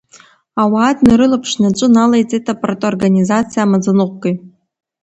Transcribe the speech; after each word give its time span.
Ауаа 0.61 0.91
днарылаԥшны 0.97 1.65
аҵәы 1.69 1.87
налеиҵеит 1.93 2.45
апарторганизациа 2.53 3.61
амаӡаныҟәгаҩ. 3.63 4.35